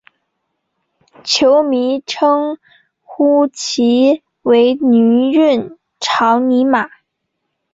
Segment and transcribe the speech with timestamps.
[1.23, 2.57] 球迷称
[3.03, 6.89] 呼其为孖润肠尼马。